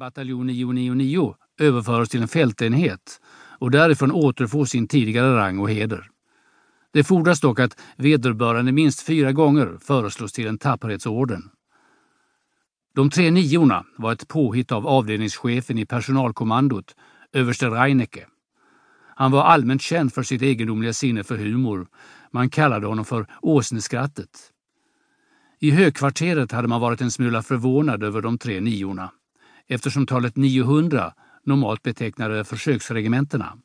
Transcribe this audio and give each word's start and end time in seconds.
bataljon 0.00 0.46
999 0.46 1.34
överföras 1.58 2.08
till 2.08 2.22
en 2.22 2.28
fältenhet 2.28 3.20
och 3.58 3.70
därifrån 3.70 4.12
återfå 4.12 4.66
sin 4.66 4.88
tidigare 4.88 5.36
rang 5.36 5.58
och 5.58 5.70
heder. 5.70 6.08
Det 6.92 7.04
fordras 7.04 7.40
dock 7.40 7.60
att 7.60 7.80
vederbörande 7.96 8.72
minst 8.72 9.02
fyra 9.02 9.32
gånger 9.32 9.78
föreslås 9.80 10.32
till 10.32 10.46
en 10.46 10.58
tapperhetsorden. 10.58 11.50
De 12.94 13.10
tre 13.10 13.30
niorna 13.30 13.84
var 13.98 14.12
ett 14.12 14.28
påhitt 14.28 14.72
av 14.72 14.86
avdelningschefen 14.86 15.78
i 15.78 15.86
personalkommandot, 15.86 16.94
överste 17.32 17.66
Reinecke. 17.66 18.26
Han 19.16 19.30
var 19.30 19.42
allmänt 19.42 19.82
känd 19.82 20.12
för 20.12 20.22
sitt 20.22 20.42
egendomliga 20.42 20.92
sinne 20.92 21.24
för 21.24 21.36
humor. 21.36 21.86
Man 22.30 22.50
kallade 22.50 22.86
honom 22.86 23.04
för 23.04 23.26
åsneskrattet. 23.42 24.30
I 25.58 25.70
högkvarteret 25.70 26.52
hade 26.52 26.68
man 26.68 26.80
varit 26.80 27.00
en 27.00 27.10
smula 27.10 27.42
förvånad 27.42 28.02
över 28.02 28.22
de 28.22 28.38
tre 28.38 28.60
niorna 28.60 29.10
eftersom 29.70 30.06
talet 30.06 30.36
900 30.36 31.12
normalt 31.44 31.82
betecknade 31.82 32.44
försöksregementena. 32.44 33.58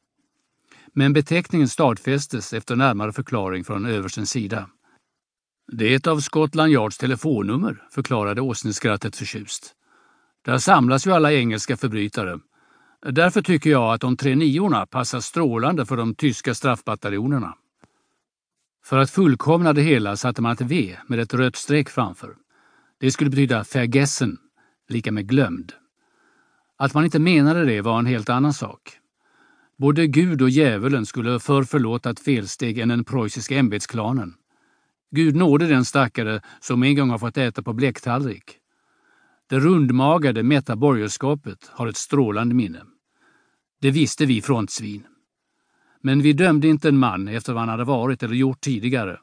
Men 0.93 1.13
beteckningen 1.13 1.67
stadfästes 1.67 2.53
efter 2.53 2.75
närmare 2.75 3.13
förklaring 3.13 3.63
från 3.63 3.85
överstens 3.85 4.29
sida. 4.29 4.69
Det 5.71 5.93
är 5.93 5.95
ett 5.95 6.07
av 6.07 6.19
Scotland 6.19 6.71
Yards 6.71 6.97
telefonnummer, 6.97 7.83
förklarade 7.91 8.41
åsneskrattet 8.41 9.15
förtjust. 9.15 9.75
Där 10.45 10.57
samlas 10.57 11.07
ju 11.07 11.11
alla 11.11 11.33
engelska 11.33 11.77
förbrytare. 11.77 12.39
Därför 13.11 13.41
tycker 13.41 13.69
jag 13.69 13.93
att 13.93 14.01
de 14.01 14.17
tre 14.17 14.35
niorna 14.35 14.85
passar 14.85 15.19
strålande 15.19 15.85
för 15.85 15.97
de 15.97 16.15
tyska 16.15 16.53
straffbataljonerna. 16.53 17.53
För 18.85 18.97
att 18.97 19.11
fullkomna 19.11 19.73
det 19.73 19.81
hela 19.81 20.15
satte 20.15 20.41
man 20.41 20.51
ett 20.51 20.61
V 20.61 20.97
med 21.07 21.19
ett 21.19 21.33
rött 21.33 21.55
streck 21.55 21.89
framför. 21.89 22.35
Det 22.99 23.11
skulle 23.11 23.29
betyda 23.29 23.65
vergessen, 23.73 24.37
lika 24.89 25.11
med 25.11 25.27
glömd. 25.29 25.73
Att 26.77 26.93
man 26.93 27.05
inte 27.05 27.19
menade 27.19 27.65
det 27.65 27.81
var 27.81 27.99
en 27.99 28.05
helt 28.05 28.29
annan 28.29 28.53
sak. 28.53 28.99
Både 29.77 30.07
Gud 30.07 30.41
och 30.41 30.49
djävulen 30.49 31.05
skulle 31.05 31.39
förr 31.39 31.63
förlåta 31.63 32.09
ett 32.09 32.19
felsteg 32.19 32.79
än 32.79 32.89
den 32.89 33.03
preussiska 33.03 33.57
ämbetsklanen. 33.57 34.33
Gud 35.11 35.35
nåde 35.35 35.67
den 35.67 35.85
stackare 35.85 36.41
som 36.59 36.83
en 36.83 36.95
gång 36.95 37.09
har 37.09 37.17
fått 37.17 37.37
äta 37.37 37.63
på 37.63 37.73
bläcktallrik. 37.73 38.43
Det 39.49 39.59
rundmagade, 39.59 40.43
mätta 40.43 40.75
borgerskapet 40.75 41.69
har 41.71 41.87
ett 41.87 41.97
strålande 41.97 42.55
minne. 42.55 42.81
Det 43.81 43.91
visste 43.91 44.25
vi 44.25 44.41
frontsvin. 44.41 45.07
Men 46.01 46.21
vi 46.21 46.33
dömde 46.33 46.67
inte 46.67 46.89
en 46.89 46.97
man 46.97 47.27
efter 47.27 47.53
vad 47.53 47.61
han 47.61 47.69
hade 47.69 47.83
varit 47.83 48.23
eller 48.23 48.35
gjort 48.35 48.61
tidigare. 48.61 49.19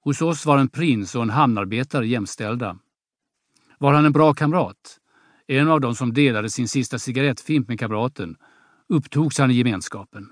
Hos 0.00 0.22
oss 0.22 0.46
var 0.46 0.58
en 0.58 0.68
prins 0.68 1.14
och 1.14 1.22
en 1.22 1.30
hamnarbetare 1.30 2.06
jämställda. 2.06 2.78
Var 3.78 3.92
han 3.92 4.04
en 4.04 4.12
bra 4.12 4.34
kamrat? 4.34 4.98
En 5.46 5.68
av 5.68 5.80
dem 5.80 5.94
som 5.94 6.12
delade 6.12 6.50
sin 6.50 6.68
sista 6.68 6.98
cigarettfimp 6.98 7.68
med 7.68 7.78
kamraten 7.78 8.36
upptogs 8.88 9.38
han 9.38 9.50
i 9.50 9.54
gemenskapen. 9.54 10.28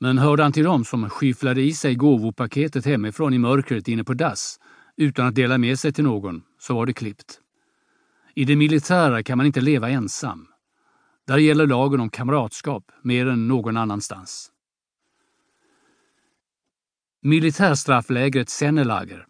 Men 0.00 0.18
hörde 0.18 0.42
han 0.42 0.52
till 0.52 0.64
dem 0.64 0.84
som 0.84 1.10
skyfflade 1.10 1.62
i 1.62 1.72
sig 1.72 1.94
gåvopaketet 1.94 2.84
hemifrån 2.86 3.34
i 3.34 3.38
mörkret 3.38 3.88
inne 3.88 4.04
på 4.04 4.14
dass 4.14 4.58
utan 4.96 5.26
att 5.26 5.34
dela 5.34 5.58
med 5.58 5.78
sig 5.78 5.92
till 5.92 6.04
någon, 6.04 6.42
så 6.58 6.74
var 6.74 6.86
det 6.86 6.92
klippt. 6.92 7.40
I 8.34 8.44
det 8.44 8.56
militära 8.56 9.22
kan 9.22 9.38
man 9.38 9.46
inte 9.46 9.60
leva 9.60 9.90
ensam. 9.90 10.46
Där 11.26 11.38
gäller 11.38 11.66
lagen 11.66 12.00
om 12.00 12.10
kamratskap 12.10 12.84
mer 13.02 13.26
än 13.26 13.48
någon 13.48 13.76
annanstans. 13.76 14.50
Militärstrafflägret 17.22 18.48
Sennelager 18.48 19.26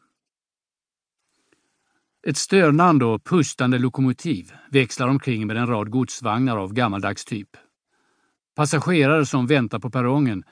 ett 2.27 2.37
stönande 2.37 3.05
och 3.05 3.25
pustande 3.25 3.79
lokomotiv 3.79 4.53
växlar 4.71 5.09
omkring 5.09 5.47
med 5.47 5.57
en 5.57 5.67
rad 5.67 5.91
godsvagnar 5.91 6.57
av 6.57 6.73
gammaldags 6.73 7.25
typ. 7.25 7.49
Passagerare 8.57 9.27
som 9.27 9.47
väntar 9.47 9.79
på 9.79 9.91
perrongen 9.91 10.45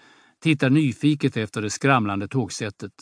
tittar 0.42 0.70
nyfiket 0.70 1.36
efter 1.36 1.62
det 1.62 1.70
skramlande 1.70 2.28
tågsättet. 2.28 2.92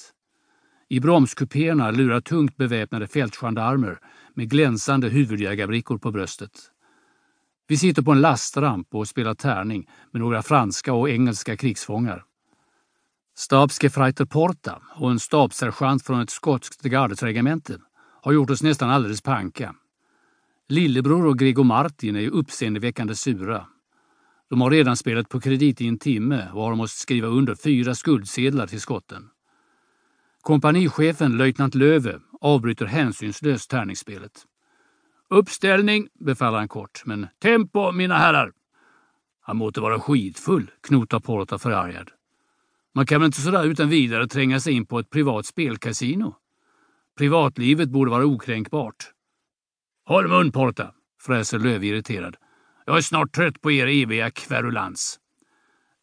I 0.89 1.01
bromskupéerna 1.01 1.91
lurar 1.91 2.21
tungt 2.21 2.57
beväpnade 2.57 3.07
fältgendarmer 3.07 3.99
med 4.35 4.51
glänsande 4.51 5.09
huvudjägarbrickor 5.09 5.99
på 5.99 6.11
bröstet. 6.11 6.53
Vi 7.69 7.77
sitter 7.77 8.03
på 8.03 8.13
en 8.13 8.21
lastramp 8.21 8.95
och 8.95 9.09
spelar 9.09 9.35
tärning 9.35 9.91
med 10.13 10.21
några 10.21 10.43
franska 10.43 10.93
och 10.93 11.11
engelska 11.11 11.57
krigsfångar. 11.57 12.25
Stabsgefreiter 13.37 14.25
Porta 14.25 14.83
och 14.97 15.11
en 15.11 15.19
stabssergeant 15.19 16.07
från 16.07 16.21
ett 16.21 16.31
skotskt 16.31 16.83
gardesregemente 16.83 17.79
har 18.23 18.33
gjort 18.33 18.51
oss 18.51 18.63
nästan 18.63 18.91
alldeles 18.91 19.23
panka. 19.23 19.75
Lillebror 20.69 21.27
och 21.27 21.39
Gregor 21.39 21.65
Martin 21.65 22.17
är 22.17 22.21
ju 22.21 22.31
uppseendeväckande 22.31 23.15
sura. 23.15 23.67
De 24.51 24.61
har 24.61 24.71
redan 24.71 24.97
spelat 24.97 25.29
på 25.29 25.41
kredit 25.41 25.81
i 25.81 25.89
en 25.89 25.99
timme 25.99 26.49
och 26.53 26.63
har 26.63 26.75
måste 26.75 27.01
skriva 27.01 27.29
under 27.29 27.55
fyra 27.55 27.95
skuldsedlar 27.95 28.67
till 28.67 28.81
skotten. 28.81 29.29
Kompanichefen, 30.41 31.37
löjtnant 31.37 31.75
Löve, 31.75 32.21
avbryter 32.41 32.87
hänsynslöst 32.87 33.71
tärningsspelet. 33.71 34.47
Uppställning, 35.29 36.09
befaller 36.21 36.59
han 36.59 36.69
kort, 36.69 37.03
men 37.05 37.27
tempo, 37.43 37.93
mina 37.93 38.19
herrar! 38.19 38.53
Han 39.41 39.57
måtte 39.57 39.81
vara 39.81 40.01
skitfull, 40.01 40.71
knotar 40.81 41.21
Porta 41.21 41.59
förargad. 41.59 42.11
Man 42.95 43.07
kan 43.07 43.21
väl 43.21 43.27
inte 43.27 43.41
sådär 43.41 43.65
utan 43.65 43.89
vidare 43.89 44.29
tränga 44.29 44.61
sig 44.61 44.73
in 44.73 44.87
på 44.87 44.99
ett 44.99 45.11
privat 45.11 45.47
spelkasino? 45.47 46.37
Privatlivet 47.21 47.89
borde 47.89 48.11
vara 48.11 48.25
okränkbart. 48.25 49.11
Håll 50.07 50.29
mun, 50.29 50.53
Porta, 50.53 50.95
fräser 51.23 51.59
Löv 51.59 51.85
irriterad. 51.85 52.37
Jag 52.87 52.97
är 52.97 53.01
snart 53.01 53.33
trött 53.33 53.61
på 53.61 53.71
er 53.71 53.87
eviga 53.87 54.31
kverulans. 54.31 55.19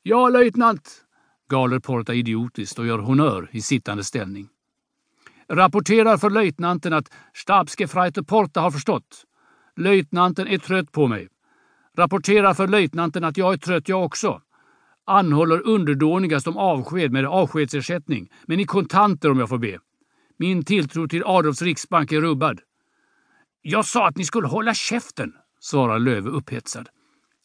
Ja, 0.03 0.29
löjtnant, 0.29 1.05
galer 1.49 1.79
Porta 1.79 2.13
idiotiskt 2.13 2.79
och 2.79 2.87
gör 2.87 2.99
honör 2.99 3.49
i 3.51 3.61
sittande 3.61 4.03
ställning. 4.03 4.47
Rapporterar 5.49 6.17
för 6.17 6.29
löjtnanten 6.29 6.93
att 6.93 7.13
Stabsgefreiter 7.33 8.21
Porta 8.21 8.61
har 8.61 8.71
förstått. 8.71 9.25
Löjtnanten 9.75 10.47
är 10.47 10.57
trött 10.57 10.91
på 10.91 11.07
mig. 11.07 11.27
Rapporterar 11.97 12.53
för 12.53 12.67
löjtnanten 12.67 13.23
att 13.23 13.37
jag 13.37 13.53
är 13.53 13.57
trött 13.57 13.89
jag 13.89 14.05
också. 14.05 14.41
Anhåller 15.05 15.67
underdånigast 15.67 16.47
om 16.47 16.57
avsked 16.57 17.11
med 17.11 17.25
avskedsersättning, 17.25 18.31
men 18.45 18.59
i 18.59 18.65
kontanter 18.65 19.31
om 19.31 19.39
jag 19.39 19.49
får 19.49 19.57
be. 19.57 19.79
Min 20.37 20.65
tilltro 20.65 21.07
till 21.07 21.23
Adolfs 21.25 21.61
riksbank 21.61 22.11
är 22.11 22.21
rubbad. 22.21 22.61
Jag 23.61 23.85
sa 23.85 24.07
att 24.07 24.17
ni 24.17 24.25
skulle 24.25 24.47
hålla 24.47 24.73
käften, 24.73 25.33
svarar 25.59 25.99
Löve 25.99 26.29
upphetsad. 26.29 26.89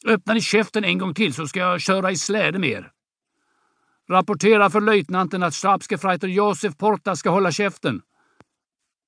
Öppnar 0.06 0.34
ni 0.34 0.40
käften 0.40 0.84
en 0.84 0.98
gång 0.98 1.14
till 1.14 1.34
så 1.34 1.46
ska 1.46 1.60
jag 1.60 1.80
köra 1.80 2.10
i 2.10 2.16
släde 2.16 2.58
med 2.58 2.70
er. 2.70 2.92
Rapportera 4.08 4.70
för 4.70 4.80
löjtnanten 4.80 5.42
att 5.42 5.54
stabsgefreiter 5.54 6.28
Josef 6.28 6.76
Porta 6.76 7.16
ska 7.16 7.30
hålla 7.30 7.52
käften. 7.52 8.02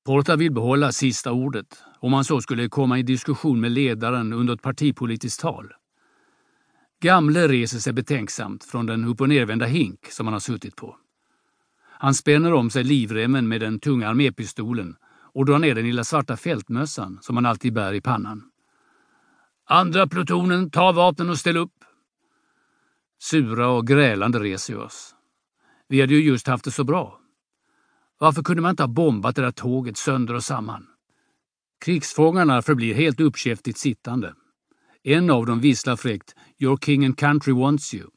Porta 0.07 0.37
vill 0.37 0.53
behålla 0.53 0.93
sista 0.93 1.33
ordet, 1.33 1.83
om 2.01 2.13
han 2.13 2.25
så 2.25 2.41
skulle 2.41 2.69
komma 2.69 2.99
i 2.99 3.03
diskussion 3.03 3.61
med 3.61 3.73
ledaren 3.73 4.33
under 4.33 4.55
ett 4.55 4.63
partipolitiskt 4.63 5.41
tal. 5.41 5.73
Gamle 7.01 7.49
reser 7.49 7.79
sig 7.79 7.93
betänksamt 7.93 8.65
från 8.65 8.87
den 8.87 9.05
upp 9.05 9.21
och 9.21 9.29
nervända 9.29 9.67
hink 9.67 10.07
som 10.11 10.27
han 10.27 10.33
har 10.33 10.41
suttit 10.41 10.77
på. 10.77 10.97
Han 11.99 12.15
spänner 12.15 12.53
om 12.53 12.71
sig 12.71 12.85
livremmen 12.85 13.49
med 13.49 13.61
den 13.61 13.81
tunga 13.81 14.09
armépistolen 14.09 14.97
och 15.35 15.47
drar 15.47 15.59
ner 15.59 15.75
den 15.75 15.85
lilla 15.85 16.05
svarta 16.05 16.37
fältmössan 16.37 17.19
som 17.23 17.37
han 17.37 17.47
alltid 17.47 17.73
bär 17.73 17.93
i 17.93 18.01
pannan. 18.01 18.51
Andra 19.67 20.07
plutonen, 20.07 20.71
ta 20.71 20.93
vapnen 20.93 21.31
och 21.31 21.39
ställ 21.39 21.57
upp. 21.57 21.85
Sura 23.23 23.69
och 23.69 23.87
grälande 23.87 24.39
reser 24.39 24.75
vi 24.75 24.81
oss. 24.81 25.15
Vi 25.89 26.01
hade 26.01 26.15
ju 26.15 26.25
just 26.25 26.47
haft 26.47 26.65
det 26.65 26.71
så 26.71 26.85
bra. 26.85 27.21
Varför 28.19 28.43
kunde 28.43 28.63
man 28.63 28.71
inte 28.71 28.83
ha 28.83 28.89
bombat 28.89 29.37
det 29.37 29.43
där 29.43 29.51
tåget 29.51 29.97
sönder 29.97 30.35
och 30.35 30.45
samman? 30.45 30.87
Krigsfångarna 31.85 32.63
förblir 32.63 32.95
helt 32.95 33.21
uppkäftigt 33.21 33.79
sittande. 33.79 34.35
En 35.03 35.31
av 35.31 35.47
dem 35.47 35.61
visslar 35.61 35.97
fräckt 35.97 36.35
Your 36.59 36.77
king 36.77 37.05
and 37.05 37.19
country 37.19 37.53
wants 37.53 37.95
you. 37.95 38.11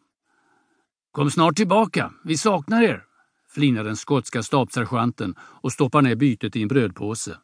Kom 1.12 1.32
snart 1.32 1.56
tillbaka, 1.56 2.14
vi 2.24 2.38
saknar 2.38 2.84
er, 2.84 3.07
flinar 3.50 3.84
den 3.84 3.96
skotska 3.96 4.44
stabssergeanten 4.44 5.36
och 5.40 5.74
stoppar 5.74 6.02
ner 6.02 6.16
bytet 6.16 6.56
i 6.56 6.62
en 6.62 6.68
brödpåse. 6.68 7.38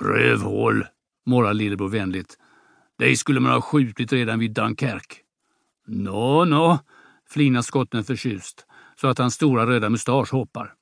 Rövhål, 0.00 0.86
morrar 1.26 1.54
lillebror 1.54 1.88
vänligt. 1.88 2.38
Dig 2.98 3.16
skulle 3.16 3.40
man 3.40 3.52
ha 3.52 3.60
skjutit 3.60 4.12
redan 4.12 4.38
vid 4.38 4.50
Dunkerque. 4.50 5.16
Nå, 5.86 6.44
nå, 6.44 6.78
flinar 7.30 7.62
skotten 7.62 8.04
förtjust 8.04 8.66
så 9.00 9.08
att 9.08 9.18
hans 9.18 9.34
stora 9.34 9.66
röda 9.66 9.90
mustasch 9.90 10.32
hoppar. 10.32 10.74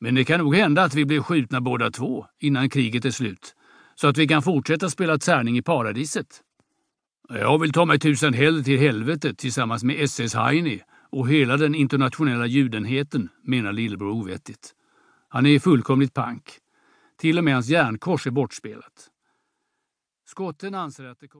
Men 0.00 0.14
det 0.14 0.24
kan 0.24 0.40
nog 0.40 0.56
hända 0.56 0.82
att 0.82 0.94
vi 0.94 1.04
blir 1.04 1.20
skjutna 1.20 1.60
båda 1.60 1.90
två 1.90 2.26
innan 2.40 2.70
kriget 2.70 3.04
är 3.04 3.10
slut, 3.10 3.54
så 3.94 4.08
att 4.08 4.18
vi 4.18 4.28
kan 4.28 4.42
fortsätta 4.42 4.90
spela 4.90 5.18
tärning 5.18 5.58
i 5.58 5.62
paradiset. 5.62 6.42
Jag 7.28 7.58
vill 7.58 7.72
ta 7.72 7.84
mig 7.84 7.98
tusen 7.98 8.34
hellre 8.34 8.62
till 8.62 8.78
helvetet 8.78 9.38
tillsammans 9.38 9.84
med 9.84 10.00
SS 10.00 10.34
Heini 10.34 10.82
och 11.16 11.28
hela 11.28 11.56
den 11.56 11.74
internationella 11.74 12.46
judenheten, 12.46 13.28
menar 13.42 13.72
lillebror 13.72 14.10
ovettigt. 14.10 14.74
Han 15.28 15.46
är 15.46 15.58
fullkomligt 15.58 16.14
pank. 16.14 16.58
Till 17.16 17.38
och 17.38 17.44
med 17.44 17.54
hans 17.54 17.68
järnkors 17.68 18.26
är 18.26 18.30
bortspelat. 18.30 19.10
Skotten 20.26 20.74
anser 20.74 21.04
att 21.04 21.20
det 21.20 21.28
kommer... 21.28 21.34